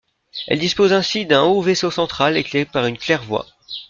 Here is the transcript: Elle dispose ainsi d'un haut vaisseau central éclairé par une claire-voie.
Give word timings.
Elle 0.47 0.57
dispose 0.57 0.93
ainsi 0.93 1.27
d'un 1.27 1.43
haut 1.43 1.61
vaisseau 1.61 1.91
central 1.91 2.35
éclairé 2.35 2.65
par 2.65 2.87
une 2.87 2.97
claire-voie. 2.97 3.45